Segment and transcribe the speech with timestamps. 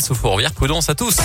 [0.00, 1.18] Sous Fourvière, prudence à tous.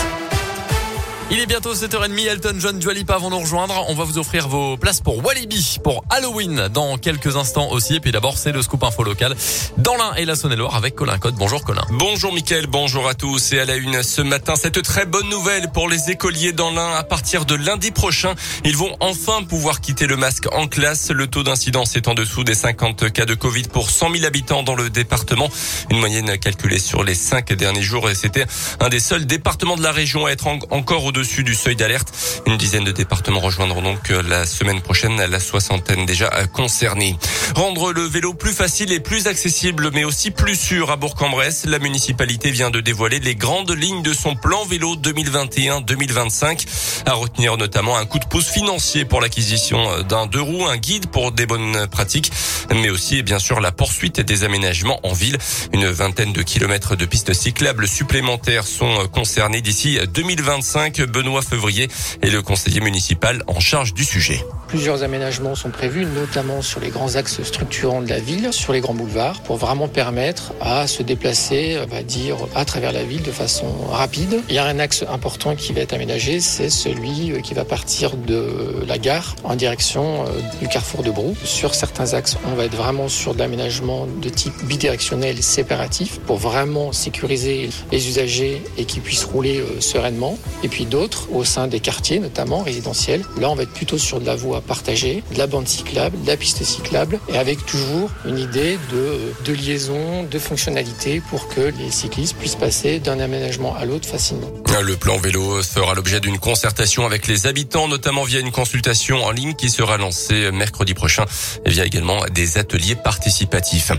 [1.31, 3.85] Il est bientôt 7h30, Elton John, Dualipa vont nous rejoindre.
[3.87, 7.94] On va vous offrir vos places pour Walibi pour Halloween dans quelques instants aussi.
[7.94, 9.36] Et puis d'abord, c'est le scoop info local
[9.78, 11.36] dans l'Ain et la Saône-et-Loire avec Colin Code.
[11.36, 11.86] Bonjour Colin.
[11.92, 13.54] Bonjour Mickaël, bonjour à tous.
[13.54, 16.95] Et à la une ce matin, cette très bonne nouvelle pour les écoliers dans l'Ain.
[16.95, 18.34] À partir de lundi prochain,
[18.66, 21.11] ils vont enfin pouvoir quitter le masque en classe.
[21.11, 24.64] Le taux d'incidence est en dessous des 50 cas de Covid pour 100 000 habitants
[24.64, 25.48] dans le département.
[25.91, 28.09] Une moyenne calculée sur les cinq derniers jours.
[28.09, 28.48] Et c'était
[28.80, 32.14] un des seuls départements de la région à être encore au dessus du seuil d'alerte.
[32.46, 37.18] Une dizaine de départements rejoindront donc euh, la semaine prochaine la soixantaine déjà euh, concernée.
[37.55, 41.80] Rendre le vélo plus facile et plus accessible, mais aussi plus sûr à Bourg-en-Bresse, la
[41.80, 46.66] municipalité vient de dévoiler les grandes lignes de son plan vélo 2021-2025.
[47.05, 50.78] À retenir notamment un coup de pouce financier pour l'acquisition euh, d'un deux roues, un
[50.78, 52.31] guide pour des bonnes pratiques,
[52.73, 55.38] mais aussi bien sûr la poursuite des aménagements en ville.
[55.73, 61.02] Une vingtaine de kilomètres de pistes cyclables supplémentaires sont concernés d'ici 2025.
[61.09, 61.90] Benoît Fevrier
[62.22, 64.44] est le conseiller municipal en charge du sujet.
[64.67, 68.81] Plusieurs aménagements sont prévus, notamment sur les grands axes structurants de la ville, sur les
[68.81, 73.31] grands boulevards, pour vraiment permettre à se déplacer, on dire, à travers la ville de
[73.31, 74.42] façon rapide.
[74.47, 78.16] Il y a un axe important qui va être aménagé, c'est celui qui va partir
[78.16, 81.36] de la gare en direction euh, du carrefour de Brou.
[81.44, 86.38] Sur certains axes, on va être vraiment sur de l'aménagement de type bidirectionnel séparatif pour
[86.38, 90.38] vraiment sécuriser les usagers et qu'ils puissent rouler euh, sereinement.
[90.64, 90.98] Et puis d'autres,
[91.31, 94.61] au sein des quartiers, notamment résidentiels, là on va être plutôt sur de la voie
[94.61, 99.33] partagée, de la bande cyclable, de la piste cyclable, et avec toujours une idée de,
[99.45, 104.50] de liaison, de fonctionnalité pour que les cyclistes puissent passer d'un aménagement à l'autre facilement.
[104.81, 109.31] Le plan vélo sera l'objet d'une concertation avec les habitants, notamment via une consultation en
[109.31, 111.25] ligne qui sera lancée mercredi prochain,
[111.66, 113.91] et via également des ateliers participatifs.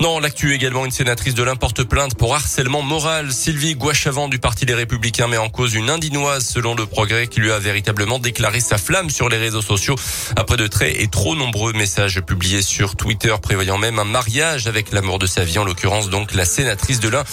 [0.00, 3.32] Dans l'actu également, une sénatrice de l'importe plainte pour harcèlement moral.
[3.32, 7.40] Sylvie Gouachavant du Parti des Républicains met en cause une indinoise selon le progrès qui
[7.40, 9.96] lui a véritablement déclaré sa flamme sur les réseaux sociaux
[10.36, 14.92] après de très et trop nombreux messages publiés sur Twitter prévoyant même un mariage avec
[14.92, 17.24] l'amour de sa vie, en l'occurrence donc la sénatrice de l'Ain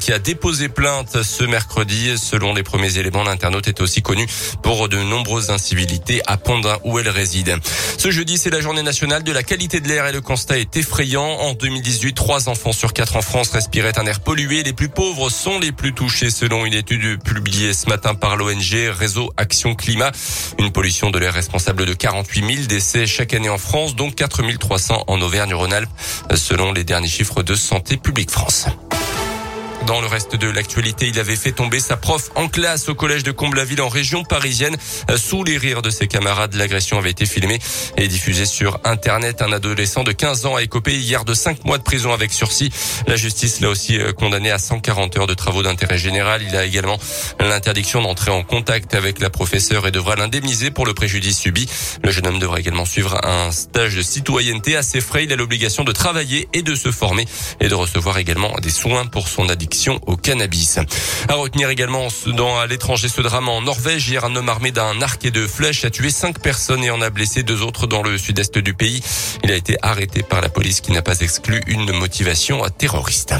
[0.00, 2.16] qui a déposé plainte ce mercredi.
[2.18, 4.26] Selon les premiers éléments, l'internaute est aussi connu
[4.62, 7.56] pour de nombreuses incivilités à Pondin où elle réside.
[7.96, 10.76] Ce jeudi, c'est la journée nationale de la qualité de l'air et le constat est
[10.76, 11.24] effrayant.
[11.24, 14.62] En 2018, trois enfants sur quatre en France respiraient un air pollué.
[14.62, 18.90] Les plus pauvres sont les plus touchés selon une étude publiée ce matin par l'ONG
[18.90, 20.12] Réseau Action Climat.
[20.58, 24.42] Une pollution de l'air responsable de 48 000 décès chaque année en France, dont 4
[24.58, 25.90] 300 en Auvergne-Rhône-Alpes,
[26.34, 28.66] selon les derniers chiffres de Santé publique France.
[29.88, 33.22] Dans le reste de l'actualité, il avait fait tomber sa prof en classe au collège
[33.22, 34.76] de Comble-la-Ville en région parisienne.
[35.16, 37.58] Sous les rires de ses camarades, l'agression avait été filmée
[37.96, 39.40] et diffusée sur Internet.
[39.40, 42.70] Un adolescent de 15 ans a écopé hier de 5 mois de prison avec sursis.
[43.06, 46.42] La justice l'a aussi euh, condamné à 140 heures de travaux d'intérêt général.
[46.46, 46.98] Il a également
[47.40, 51.66] l'interdiction d'entrer en contact avec la professeure et devra l'indemniser pour le préjudice subi.
[52.04, 55.24] Le jeune homme devra également suivre un stage de citoyenneté à ses frais.
[55.24, 57.24] Il a l'obligation de travailler et de se former
[57.60, 59.48] et de recevoir également des soins pour son
[59.86, 60.78] au cannabis.
[61.28, 64.08] À retenir également dans à l'étranger ce drame en Norvège.
[64.08, 67.00] Hier, un homme armé d'un arc et de flèches a tué cinq personnes et en
[67.00, 69.02] a blessé deux autres dans le sud-est du pays.
[69.44, 73.34] Il a été arrêté par la police qui n'a pas exclu une motivation terroriste.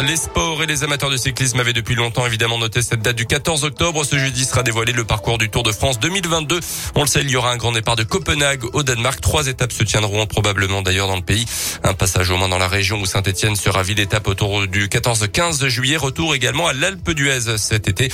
[0.00, 3.26] Les sports et les amateurs de cyclisme avaient depuis longtemps évidemment noté cette date du
[3.26, 4.04] 14 octobre.
[4.04, 6.60] Ce jeudi sera dévoilé le parcours du Tour de France 2022.
[6.94, 9.20] On le sait, il y aura un grand départ de Copenhague au Danemark.
[9.20, 11.44] Trois étapes se tiendront probablement d'ailleurs dans le pays.
[11.84, 15.68] Un passage au moins dans la région où Saint-Etienne sera ville étape autour du 14-15
[15.68, 15.96] juillet.
[15.96, 18.10] Retour également à l'Alpe d'Huez cet été.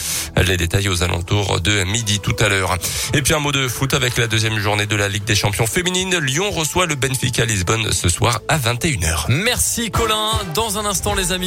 [0.47, 2.77] Les détails aux alentours de midi tout à l'heure.
[3.15, 5.67] Et puis un mot de foot avec la deuxième journée de la Ligue des Champions
[5.67, 6.19] féminine.
[6.19, 9.27] Lyon reçoit le Benfica Lisbonne ce soir à 21h.
[9.29, 10.33] Merci Colin.
[10.55, 11.47] Dans un instant les amis.